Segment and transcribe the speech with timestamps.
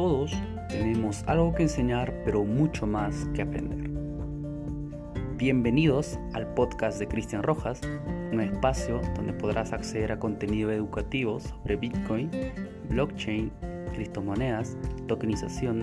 [0.00, 0.32] Todos
[0.70, 3.90] tenemos algo que enseñar, pero mucho más que aprender.
[5.36, 7.82] Bienvenidos al podcast de Cristian Rojas,
[8.32, 12.30] un espacio donde podrás acceder a contenido educativo sobre Bitcoin,
[12.88, 13.52] blockchain,
[13.92, 15.82] criptomonedas, tokenización,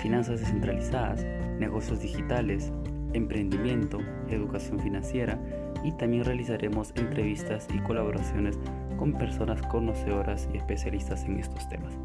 [0.00, 1.24] finanzas descentralizadas,
[1.58, 2.72] negocios digitales,
[3.14, 3.98] emprendimiento,
[4.30, 5.40] educación financiera
[5.82, 8.60] y también realizaremos entrevistas y colaboraciones
[8.96, 11.98] con personas conocedoras y especialistas en estos temas,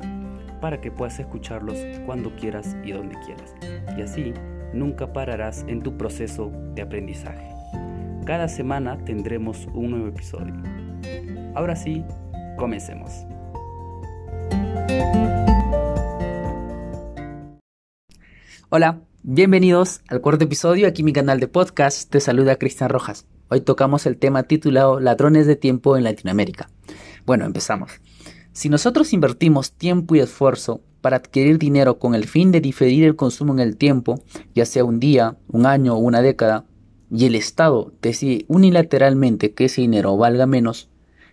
[0.62, 3.54] para que puedas escucharlos cuando quieras y donde quieras.
[3.98, 4.34] Y así
[4.74, 7.50] nunca pararás en tu proceso de aprendizaje.
[8.26, 10.54] Cada semana tendremos un nuevo episodio.
[11.56, 12.06] Ahora sí,
[12.58, 13.12] comencemos.
[18.70, 22.10] Hola, bienvenidos al cuarto episodio aquí mi canal de podcast.
[22.10, 23.26] Te saluda Cristian Rojas.
[23.50, 26.70] Hoy tocamos el tema titulado Ladrones de tiempo en Latinoamérica.
[27.26, 28.00] Bueno, empezamos.
[28.54, 33.16] Si nosotros invertimos tiempo y esfuerzo para adquirir dinero con el fin de diferir el
[33.16, 36.66] consumo en el tiempo, ya sea un día, un año o una década,
[37.10, 40.90] y el Estado decide unilateralmente que ese dinero valga menos,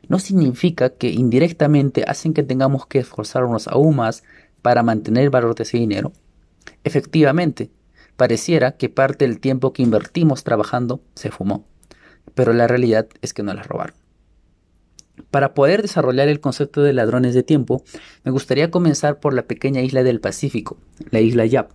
[0.08, 4.22] no significa que indirectamente hacen que tengamos que esforzarnos aún más
[4.62, 6.12] para mantener el valor de ese dinero.
[6.84, 7.70] Efectivamente,
[8.16, 11.64] pareciera que parte del tiempo que invertimos trabajando se fumó,
[12.34, 13.96] pero la realidad es que no las robaron.
[15.30, 17.82] Para poder desarrollar el concepto de ladrones de tiempo,
[18.24, 20.78] me gustaría comenzar por la pequeña isla del Pacífico,
[21.10, 21.70] la isla Yap.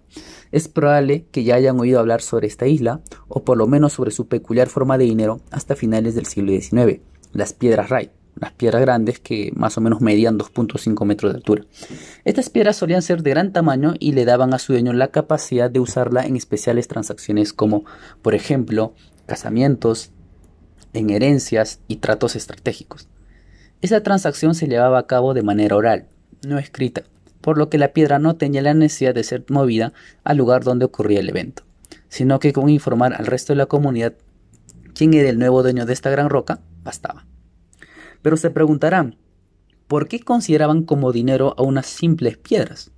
[0.52, 4.12] Es probable que ya hayan oído hablar sobre esta isla, o por lo menos sobre
[4.12, 8.82] su peculiar forma de dinero hasta finales del siglo XIX, las piedras Ray, unas piedras
[8.82, 11.66] grandes que más o menos medían 2.5 metros de altura.
[12.26, 15.70] Estas piedras solían ser de gran tamaño y le daban a su dueño la capacidad
[15.70, 17.86] de usarla en especiales transacciones como,
[18.22, 18.94] por ejemplo,
[19.26, 20.12] casamientos,
[20.94, 23.08] en herencias y tratos estratégicos.
[23.84, 26.08] Esa transacción se llevaba a cabo de manera oral,
[26.48, 27.04] no escrita,
[27.42, 29.92] por lo que la piedra no tenía la necesidad de ser movida
[30.24, 31.64] al lugar donde ocurría el evento,
[32.08, 34.14] sino que con informar al resto de la comunidad
[34.96, 37.26] quién era el nuevo dueño de esta gran roca, bastaba.
[38.22, 39.18] Pero se preguntarán,
[39.88, 42.90] ¿por qué consideraban como dinero a unas simples piedras?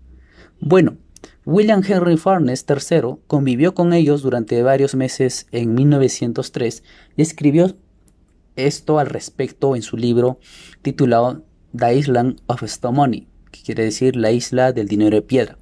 [0.60, 0.98] Bueno,
[1.46, 6.84] William Henry Farnes III convivió con ellos durante varios meses en 1903
[7.18, 7.76] y escribió
[8.56, 10.40] esto al respecto en su libro
[10.82, 11.44] titulado
[11.76, 15.58] The Island of Stone Money, que quiere decir la isla del dinero de piedra.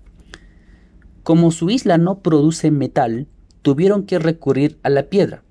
[1.24, 3.28] Como su isla no produce metal,
[3.62, 5.44] tuvieron que recurrir a la piedra.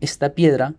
[0.00, 0.74] Esta piedra,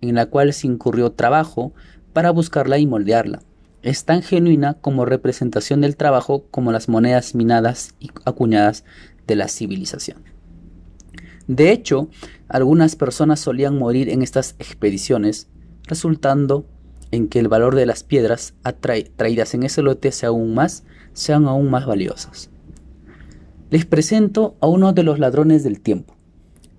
[0.00, 1.72] en la cual se incurrió trabajo
[2.12, 3.42] para buscarla y moldearla,
[3.82, 8.84] es tan genuina como representación del trabajo como las monedas minadas y acuñadas
[9.26, 10.22] de la civilización.
[11.46, 12.08] De hecho,
[12.48, 15.48] algunas personas solían morir en estas expediciones,
[15.84, 16.66] resultando
[17.10, 18.54] en que el valor de las piedras
[19.16, 22.50] traídas en ese lote sea aún más, sean aún más valiosas.
[23.70, 26.14] Les presento a uno de los ladrones del tiempo,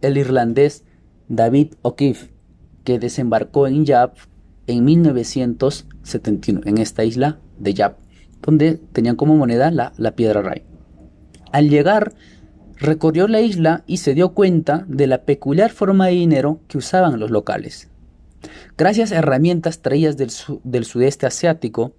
[0.01, 0.83] el irlandés
[1.27, 2.31] David O'Keefe,
[2.83, 4.15] que desembarcó en Yap
[4.67, 7.97] en 1971, en esta isla de Yap,
[8.41, 10.63] donde tenían como moneda la, la piedra Ray.
[11.51, 12.13] Al llegar,
[12.77, 17.19] recorrió la isla y se dio cuenta de la peculiar forma de dinero que usaban
[17.19, 17.89] los locales.
[18.77, 21.95] Gracias a herramientas traídas del, sudeste asiático,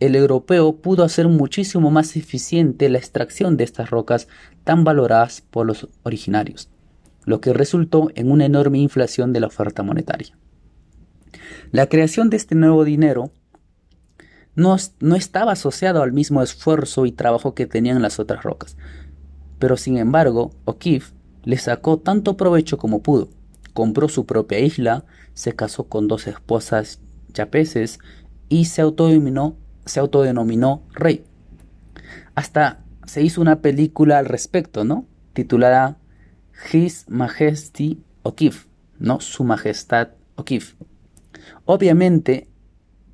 [0.00, 4.28] el europeo pudo hacer muchísimo más eficiente la extracción de estas rocas
[4.64, 6.68] tan valoradas por los originarios,
[7.24, 10.36] lo que resultó en una enorme inflación de la oferta monetaria.
[11.72, 13.32] La creación de este nuevo dinero
[14.54, 18.76] no, no, estaba asociado al mismo esfuerzo y trabajo que tenían las otras rocas,
[19.58, 21.14] pero sin embargo, O'Keefe
[21.44, 23.28] le sacó tanto provecho como pudo.
[23.74, 25.04] Compró su propia isla,
[25.34, 27.00] se casó con dos esposas
[27.32, 27.98] yapeses
[28.48, 31.24] y se autodenominó, se autodenominó rey.
[32.34, 35.06] Hasta se hizo una película al respecto, ¿no?
[35.32, 35.98] Titulada
[36.72, 39.20] His Majesty O'Keefe, ¿no?
[39.20, 40.76] Su Majestad O'Keefe.
[41.64, 42.48] Obviamente,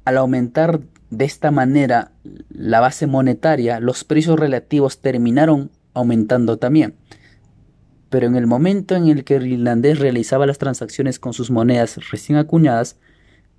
[0.04, 0.80] al aumentar
[1.10, 2.12] de esta manera
[2.48, 6.94] la base monetaria, los precios relativos terminaron aumentando también.
[8.10, 12.10] Pero en el momento en el que el irlandés realizaba las transacciones con sus monedas
[12.10, 12.96] recién acuñadas,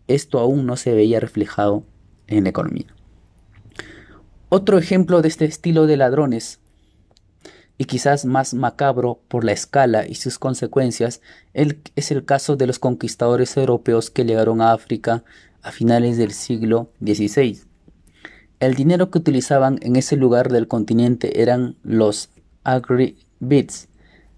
[0.07, 1.83] esto aún no se veía reflejado
[2.27, 2.85] en la economía.
[4.49, 6.59] Otro ejemplo de este estilo de ladrones,
[7.77, 11.21] y quizás más macabro por la escala y sus consecuencias,
[11.53, 15.23] es el caso de los conquistadores europeos que llegaron a África
[15.61, 17.64] a finales del siglo XVI.
[18.61, 22.29] El dinero que utilizaban en ese lugar del continente eran los
[22.63, 23.89] agri bits.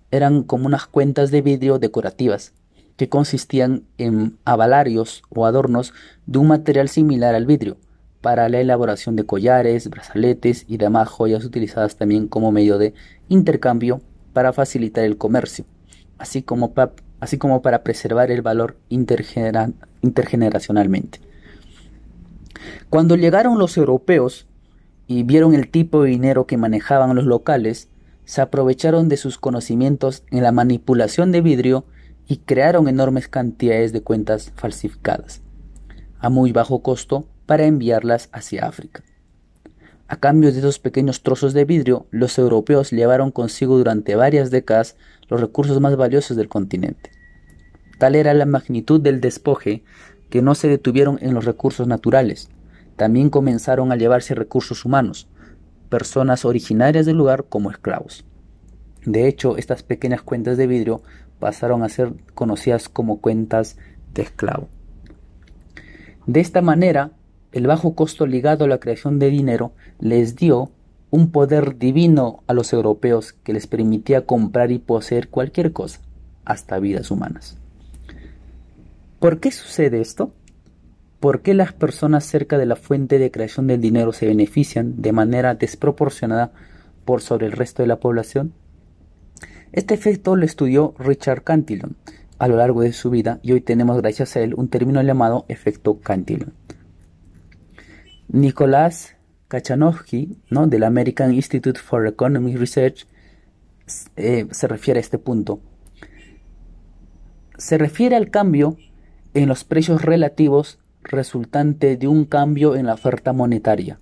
[0.09, 2.53] Eran como unas cuentas de vidrio decorativas
[2.95, 5.93] que consistían en avalarios o adornos
[6.25, 7.77] de un material similar al vidrio,
[8.21, 12.95] para la elaboración de collares, brazaletes y demás joyas utilizadas también como medio de
[13.29, 14.01] intercambio
[14.33, 15.65] para facilitar el comercio,
[16.17, 21.26] así como para preservar el valor intergeneracionalmente.
[22.89, 24.47] Cuando llegaron los europeos
[25.07, 27.89] y vieron el tipo de dinero que manejaban los locales,
[28.25, 31.85] se aprovecharon de sus conocimientos en la manipulación de vidrio
[32.27, 35.41] y crearon enormes cantidades de cuentas falsificadas,
[36.19, 39.03] a muy bajo costo, para enviarlas hacia África.
[40.09, 44.95] A cambio de esos pequeños trozos de vidrio, los europeos llevaron consigo durante varias décadas
[45.29, 47.11] los recursos más valiosos del continente.
[47.97, 49.83] Tal era la magnitud del despoje
[50.29, 52.49] que no se detuvieron en los recursos naturales,
[52.95, 55.27] también comenzaron a llevarse recursos humanos,
[55.89, 58.25] personas originarias del lugar como esclavos.
[59.05, 61.01] De hecho, estas pequeñas cuentas de vidrio
[61.39, 63.77] pasaron a ser conocidas como cuentas
[64.13, 64.67] de esclavo.
[66.25, 67.11] De esta manera,
[67.53, 70.71] el bajo costo ligado a la creación de dinero les dio
[71.09, 76.01] un poder divino a los europeos que les permitía comprar y poseer cualquier cosa,
[76.43, 77.57] hasta vidas humanas.
[79.19, 80.31] ¿Por qué sucede esto?
[81.19, 85.11] ¿Por qué las personas cerca de la fuente de creación del dinero se benefician de
[85.11, 86.51] manera desproporcionada
[87.03, 88.53] por sobre el resto de la población?
[89.71, 91.97] Este efecto lo estudió Richard Cantillon
[92.37, 95.45] a lo largo de su vida y hoy tenemos gracias a él un término llamado
[95.47, 96.53] efecto Cantillon.
[98.27, 99.15] Nicolás
[99.47, 100.67] Kachanowski, ¿no?
[100.67, 103.07] del American Institute for Economic Research,
[104.15, 105.59] eh, se refiere a este punto.
[107.57, 108.77] Se refiere al cambio
[109.33, 113.99] en los precios relativos resultante de un cambio en la oferta monetaria.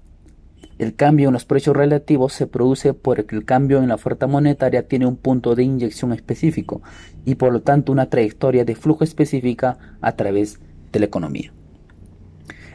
[0.77, 4.88] El cambio en los precios relativos se produce porque el cambio en la oferta monetaria
[4.88, 6.81] tiene un punto de inyección específico
[7.24, 10.60] y por lo tanto una trayectoria de flujo específica a través
[10.92, 11.54] de la economía.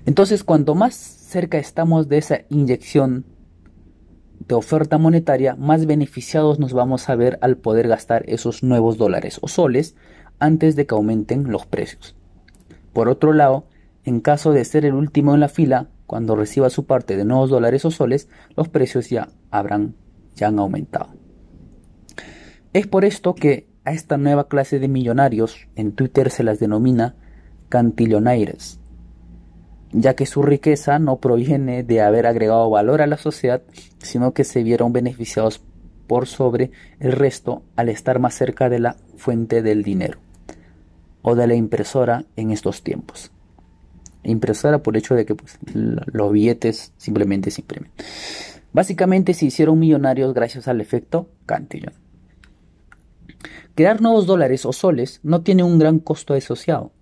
[0.06, 3.26] Entonces, cuanto más cerca estamos de esa inyección
[4.48, 9.38] de oferta monetaria, más beneficiados nos vamos a ver al poder gastar esos nuevos dólares
[9.42, 9.94] o soles
[10.38, 12.16] antes de que aumenten los precios.
[12.92, 13.66] Por otro lado,
[14.04, 17.50] en caso de ser el último en la fila, cuando reciba su parte de nuevos
[17.50, 19.94] dólares o soles, los precios ya habrán
[20.34, 21.10] ya han aumentado.
[22.72, 27.16] Es por esto que a esta nueva clase de millonarios en Twitter se las denomina
[27.68, 28.80] cantillonaires,
[29.92, 33.62] ya que su riqueza no proviene de haber agregado valor a la sociedad,
[33.98, 35.62] sino que se vieron beneficiados
[36.06, 40.18] por sobre el resto al estar más cerca de la fuente del dinero
[41.22, 43.30] o de la impresora en estos tiempos
[44.22, 47.90] impresora por hecho de que pues, los billetes simplemente se imprimen.
[48.72, 51.94] Básicamente se hicieron millonarios gracias al efecto Cantillon.
[53.74, 56.92] Crear nuevos dólares o soles no tiene un gran costo asociado.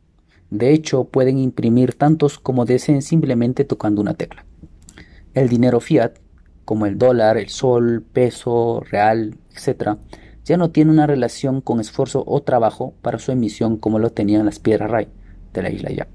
[0.50, 4.46] De hecho, pueden imprimir tantos como deseen simplemente tocando una tecla.
[5.34, 6.12] El dinero fiat,
[6.64, 9.98] como el dólar, el sol, peso, real, etc.,
[10.48, 14.46] ya no tiene una relación con esfuerzo o trabajo para su emisión como lo tenían
[14.46, 15.08] las piedras Ray
[15.52, 16.08] de la isla Ya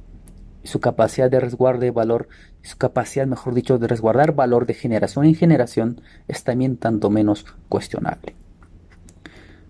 [0.63, 2.27] su capacidad de resguardo de valor,
[2.61, 7.45] su capacidad, mejor dicho, de resguardar valor de generación en generación es también tanto menos
[7.69, 8.35] cuestionable.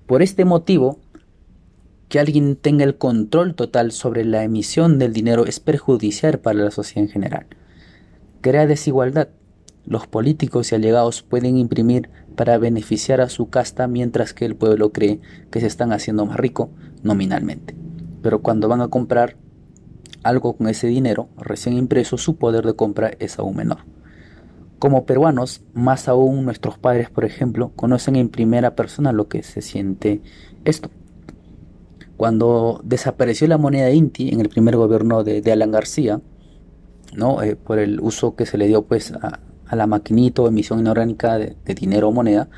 [0.06, 1.00] Por este motivo,
[2.10, 6.72] que alguien tenga el control total sobre la emisión del dinero es perjudicial para la
[6.72, 7.48] sociedad en general.
[8.42, 9.30] Crea desigualdad.
[9.86, 14.92] Los políticos y allegados pueden imprimir para beneficiar a su casta mientras que el pueblo
[14.92, 15.20] cree
[15.52, 16.70] que se están haciendo más rico
[17.02, 17.76] nominalmente.
[18.22, 19.38] Pero cuando van a comprar
[20.24, 23.80] algo con ese dinero recién impreso, su poder de compra es aún menor.
[24.80, 29.62] Como peruanos, más aún nuestros padres, por ejemplo, conocen en primera persona lo que se
[29.62, 30.22] siente
[30.66, 30.90] esto.
[32.18, 36.22] Cuando desapareció la moneda Inti en el primer gobierno de, Alan García,
[37.16, 37.42] ¿no?
[37.44, 39.40] Eh, por el uso que se le dio pues a,
[39.72, 42.50] la maquinita o emisión inorgánica de, dinero o moneda,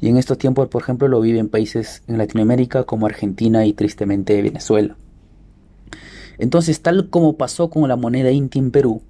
[0.00, 4.40] y en estos tiempos, por ejemplo, lo viven países en Latinoamérica como Argentina y tristemente
[4.40, 4.96] Venezuela.
[6.38, 9.02] Entonces, tal como pasó con la moneda Inti en Perú,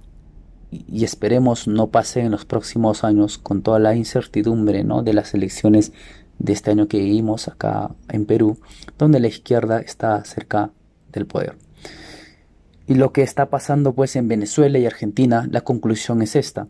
[0.71, 5.03] y esperemos no pase en los próximos años con toda la incertidumbre ¿no?
[5.03, 5.93] de las elecciones
[6.39, 8.59] de este año que vivimos acá en Perú,
[8.99, 10.71] donde la izquierda está cerca
[11.13, 11.57] del poder.
[12.87, 16.67] Y lo que está pasando pues en Venezuela y Argentina, la conclusión es esta.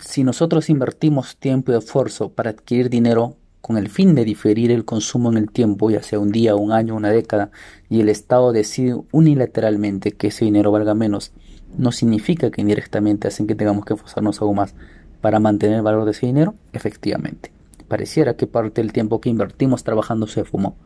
[0.00, 4.84] Si nosotros invertimos tiempo y esfuerzo para adquirir dinero con el fin de diferir el
[4.84, 7.50] consumo en el tiempo, ya sea un día, un año, una década,
[7.88, 11.32] y el Estado decide unilateralmente que ese dinero valga menos,
[11.78, 14.74] no significa que indirectamente hacen que tengamos que esforzarnos aún más
[15.20, 17.52] para mantener el valor de ese dinero, efectivamente.
[17.88, 20.76] Pareciera que parte del tiempo que invertimos trabajando se fumó,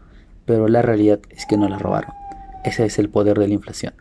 [0.44, 2.12] pero la realidad es que no la robaron.
[2.62, 3.94] Ese es el poder de la inflación.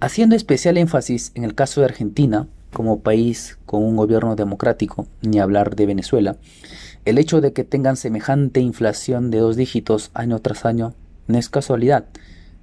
[0.00, 5.38] Haciendo especial énfasis en el caso de Argentina, como país con un gobierno democrático, ni
[5.40, 6.36] hablar de Venezuela,
[7.04, 10.94] el hecho de que tengan semejante inflación de dos dígitos año tras año
[11.26, 12.06] no es casualidad.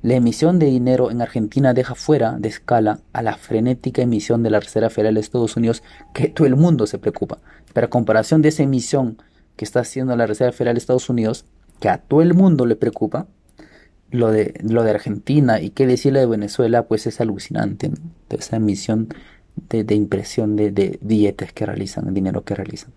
[0.02, 4.52] La emisión de dinero en Argentina deja fuera de escala a la frenética emisión de
[4.52, 5.82] la Reserva Federal de Estados Unidos
[6.14, 7.40] que todo el mundo se preocupa.
[7.74, 9.18] Pero a comparación de esa emisión
[9.56, 11.46] que está haciendo la Reserva Federal de Estados Unidos,
[11.80, 13.26] que a todo el mundo le preocupa,
[14.12, 17.92] lo de, lo de Argentina y qué decirle de Venezuela, pues es alucinante.
[18.30, 19.10] esa emisión
[19.56, 22.92] de, impresión de, de que realizan, el dinero que realizan.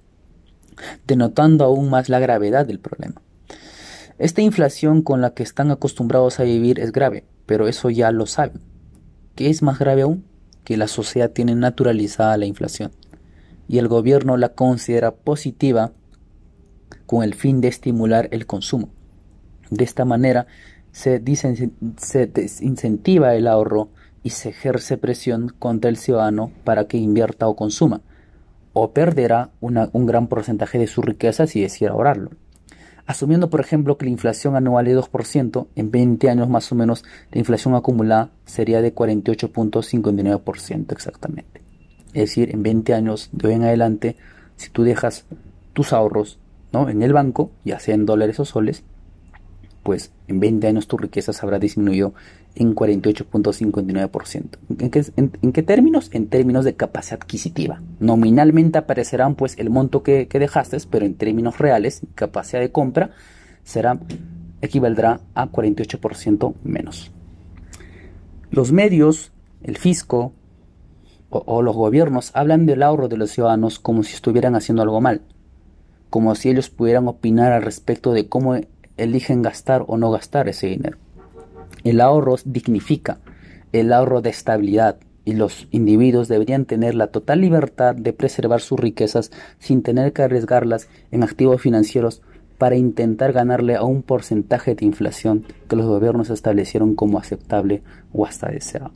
[1.06, 3.20] Denotando aún más la gravedad del problema.
[4.18, 8.26] Esta inflación con la que están acostumbrados a vivir es grave, pero eso ya lo
[8.26, 8.60] saben.
[9.34, 10.24] ¿Qué es más grave aún?
[10.64, 12.90] Que la sociedad tiene naturalizada la inflación
[13.68, 15.92] y el gobierno la considera positiva
[17.06, 18.88] con el fin de estimular el consumo.
[19.70, 20.46] De esta manera
[20.90, 21.22] se,
[21.98, 23.90] se desincentiva el ahorro
[24.22, 28.00] y se ejerce presión contra el ciudadano para que invierta o consuma,
[28.72, 32.30] o perderá un gran porcentaje de su riqueza si decide ahorrarlo.
[33.08, 37.04] Asumiendo, por ejemplo, que la inflación anual es 2%, en 20 años más o menos
[37.32, 41.62] la inflación acumulada sería de 48.59% exactamente.
[42.08, 44.16] Es decir, en 20 años de hoy en adelante,
[44.56, 45.24] si tú dejas
[45.72, 46.38] tus ahorros
[46.70, 46.90] ¿no?
[46.90, 48.84] en el banco, ya sea en dólares o soles,
[49.88, 52.12] pues en 20 años tu riqueza se habrá disminuido
[52.56, 54.58] en 48.59%.
[54.80, 56.10] ¿En qué, en, qué términos?
[56.12, 57.80] En términos de capacidad adquisitiva.
[57.98, 63.12] Nominalmente aparecerán pues el monto que, que dejaste, pero en términos reales, capacidad de compra,
[63.64, 63.98] será,
[64.60, 67.10] equivaldrá a 48% menos.
[68.50, 70.34] Los medios, el fisco
[71.30, 75.22] o los gobiernos hablan del ahorro de los ciudadanos como si estuvieran haciendo algo mal,
[76.10, 78.54] como si ellos pudieran opinar al respecto de cómo
[78.98, 80.98] eligen gastar o no gastar ese dinero.
[81.84, 83.18] El ahorro dignifica,
[83.72, 88.80] el ahorro de estabilidad, y los individuos deberían tener la total libertad de preservar sus
[88.80, 92.22] riquezas sin tener que arriesgarlas en activos financieros
[92.56, 98.24] para intentar ganarle a un porcentaje de inflación que los gobiernos establecieron como aceptable o
[98.24, 98.90] hasta deseado.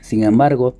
[0.00, 0.74] Sin embargo,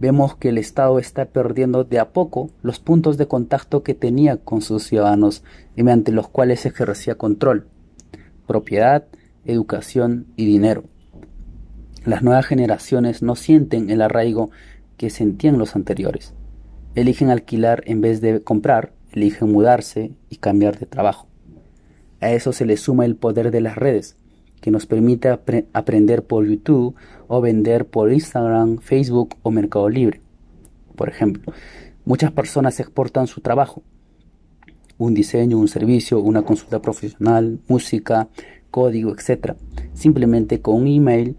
[0.00, 4.38] vemos que el Estado está perdiendo de a poco los puntos de contacto que tenía
[4.38, 5.44] con sus ciudadanos
[5.76, 7.68] y mediante los cuales ejercía control,
[8.46, 9.04] propiedad
[9.44, 10.84] educación y dinero.
[12.04, 14.50] Las nuevas generaciones no sienten el arraigo
[14.96, 16.34] que sentían los anteriores.
[16.94, 21.28] Eligen alquilar en vez de comprar, eligen mudarse y cambiar de trabajo.
[22.20, 24.16] A eso se le suma el poder de las redes,
[24.60, 25.28] que nos permite
[25.72, 26.94] aprender por YouTube
[27.28, 30.20] o vender por Instagram, Facebook o Mercado Libre.
[30.96, 31.52] Por ejemplo,
[32.04, 33.82] muchas personas exportan su trabajo,
[34.98, 38.28] un diseño, un servicio, una consulta profesional, música,
[38.70, 39.56] código, etcétera,
[39.94, 41.36] simplemente con un email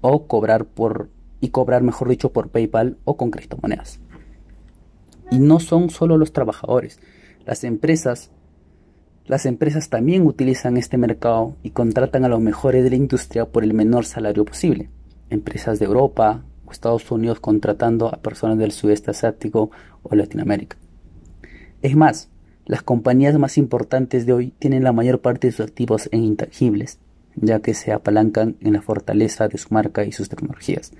[0.00, 1.10] o cobrar por
[1.40, 3.98] y cobrar, mejor dicho, por PayPal o con criptomonedas.
[5.30, 7.00] Y no son solo los trabajadores,
[7.46, 8.30] las empresas
[9.30, 13.62] las empresas también utilizan este mercado y contratan a los mejores de la industria por
[13.62, 14.90] el menor salario posible.
[15.30, 19.70] Empresas de Europa o Estados Unidos contratando a personas del sudeste asiático
[20.02, 20.78] o Latinoamérica.
[21.80, 22.28] Es más,
[22.66, 26.98] las compañías más importantes de hoy tienen la mayor parte de sus activos en intangibles,
[27.36, 30.90] ya que se apalancan en la fortaleza de su marca y sus tecnologías.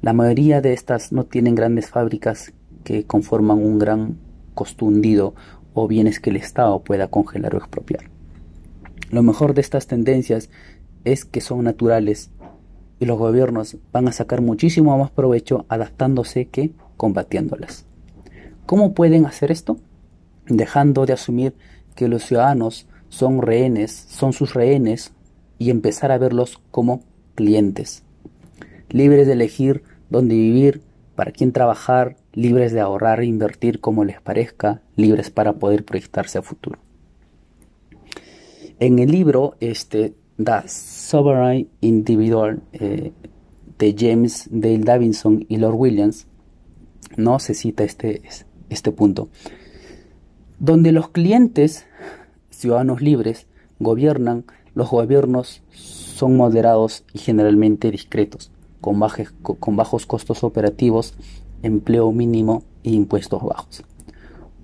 [0.00, 4.16] La mayoría de estas no tienen grandes fábricas que conforman un gran
[4.54, 5.34] costo hundido
[5.76, 8.10] o bienes que el Estado pueda congelar o expropiar.
[9.10, 10.50] Lo mejor de estas tendencias
[11.04, 12.30] es que son naturales
[12.98, 17.84] y los gobiernos van a sacar muchísimo más provecho adaptándose que combatiéndolas.
[18.64, 19.76] ¿Cómo pueden hacer esto?
[20.48, 21.54] dejando de asumir
[21.94, 25.12] que los ciudadanos son rehenes, son sus rehenes
[25.58, 27.02] y empezar a verlos como
[27.34, 28.04] clientes,
[28.90, 30.82] libres de elegir dónde vivir,
[31.14, 36.38] para quién trabajar, libres de ahorrar e invertir como les parezca, libres para poder proyectarse
[36.38, 36.78] a futuro.
[38.78, 43.12] En el libro este, The Sovereign Individual eh,
[43.78, 46.28] de James Dale Davidson y Lord Williams,
[47.16, 48.22] no se cita este,
[48.68, 49.28] este punto
[50.58, 51.86] donde los clientes,
[52.50, 53.46] ciudadanos libres,
[53.78, 58.50] gobiernan, los gobiernos son moderados y generalmente discretos,
[58.80, 59.00] con,
[59.60, 61.14] con bajos costos operativos,
[61.62, 63.84] empleo mínimo e impuestos bajos.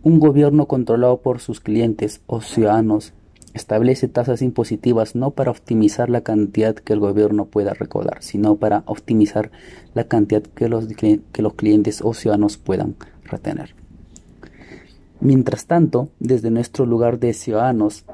[0.02, 3.12] Un gobierno controlado por sus clientes o ciudadanos
[3.54, 8.82] establece tasas impositivas no para optimizar la cantidad que el gobierno pueda recaudar, sino para
[8.86, 9.50] optimizar
[9.94, 13.74] la cantidad que los, que los clientes o ciudadanos puedan retener.
[15.20, 18.04] Mientras tanto, desde nuestro lugar de ciudadanos,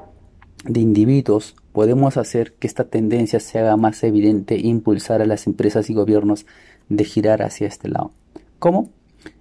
[0.65, 5.47] de individuos podemos hacer que esta tendencia se haga más evidente e impulsar a las
[5.47, 6.45] empresas y gobiernos
[6.89, 8.11] de girar hacia este lado.
[8.59, 8.89] ¿Cómo?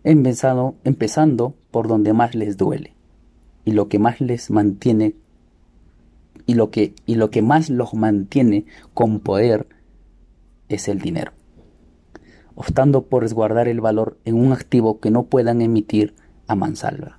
[0.04, 2.94] Empezando, por donde más les duele
[3.64, 5.14] y lo que más les mantiene
[6.46, 9.66] y lo que, y lo que más los mantiene con poder
[10.68, 11.32] es el dinero,
[12.54, 16.14] optando por resguardar el valor en un activo que no puedan emitir
[16.46, 17.18] a mansalva.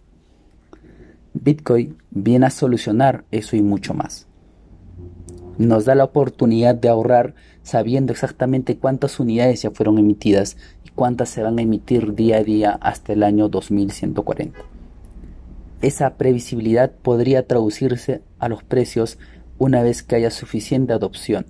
[1.34, 4.27] Bitcoin viene a solucionar eso y mucho más.
[5.58, 10.58] Nos da la oportunidad de ahorrar sabiendo exactamente cuántas unidades ya fueron emitidas
[10.96, 14.60] cuántas se van a emitir día a día hasta el año 2140.
[15.81, 19.17] Esa previsibilidad podría traducirse a los precios
[19.58, 21.46] una vez que haya suficiente adopción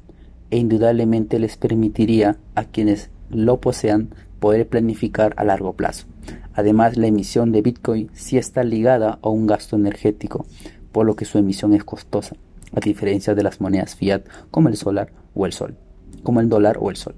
[0.52, 6.08] e indudablemente les permitiría a quienes lo posean poder planificar a largo plazo.
[6.54, 10.46] Además, la emisión de Bitcoin sí está ligada a un gasto energético,
[10.92, 12.36] por lo que su emisión es costosa,
[12.76, 15.76] a diferencia de las monedas fiat como el solar o el sol,
[16.24, 17.16] como el dólar o el sol.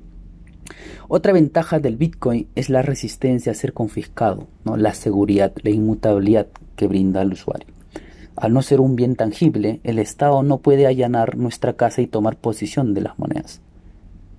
[1.08, 6.88] Otra ventaja del Bitcoin es la resistencia a ser confiscado, la seguridad, la inmutabilidad que
[6.88, 7.68] brinda al usuario.
[8.36, 12.38] Al no ser un bien tangible, el Estado no puede allanar nuestra casa y tomar
[12.38, 13.62] posición de las monedas.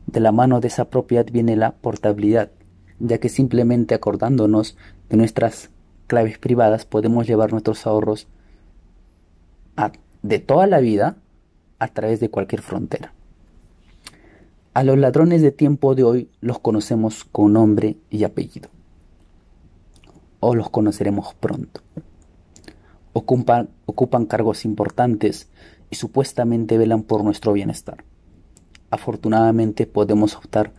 [0.07, 2.51] De la mano de esa propiedad viene la portabilidad,
[2.99, 4.77] ya que simplemente acordándonos
[5.09, 5.71] de nuestras
[6.07, 8.27] claves privadas podemos llevar nuestros ahorros
[10.23, 11.17] de toda la vida
[11.79, 13.12] a través de cualquier frontera.
[14.75, 18.71] A los ladrones de tiempo de hoy los conocemos con nombre y apellido.
[20.41, 21.83] O los conoceremos pronto
[23.12, 25.50] ocupan, ocupan cargos importantes
[25.91, 28.05] y supuestamente velan por nuestro bienestar.
[28.91, 30.73] Afortunadamente podemos optar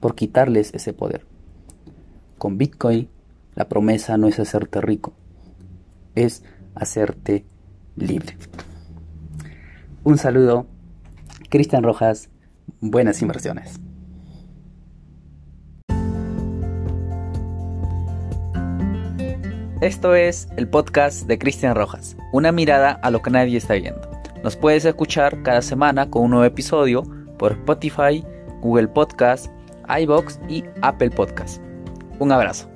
[0.00, 1.26] por quitarles ese poder.
[2.38, 3.08] Con Bitcoin
[3.54, 5.14] la promesa no es hacerte rico,
[6.14, 6.42] es
[6.74, 7.44] hacerte
[7.96, 8.36] libre.
[10.04, 10.66] Un saludo,
[11.48, 12.28] Cristian Rojas,
[12.80, 13.80] buenas inversiones.
[19.82, 24.10] Esto es el podcast de Cristian Rojas, una mirada a lo que nadie está viendo.
[24.42, 27.02] Nos puedes escuchar cada semana con un nuevo episodio
[27.38, 28.24] por Spotify,
[28.62, 29.48] Google Podcast,
[29.88, 31.60] iBox y Apple Podcast.
[32.18, 32.75] Un abrazo.